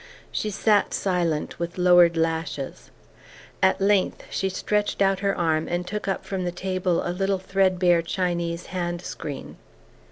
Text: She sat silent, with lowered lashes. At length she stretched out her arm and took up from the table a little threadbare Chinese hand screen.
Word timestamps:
She 0.31 0.49
sat 0.49 0.95
silent, 0.95 1.59
with 1.59 1.77
lowered 1.77 2.17
lashes. 2.17 2.89
At 3.61 3.79
length 3.79 4.23
she 4.31 4.49
stretched 4.49 4.99
out 4.99 5.19
her 5.19 5.37
arm 5.37 5.67
and 5.67 5.85
took 5.85 6.07
up 6.07 6.25
from 6.25 6.43
the 6.43 6.51
table 6.51 7.03
a 7.07 7.13
little 7.13 7.37
threadbare 7.37 8.01
Chinese 8.01 8.65
hand 8.73 9.03
screen. 9.03 9.57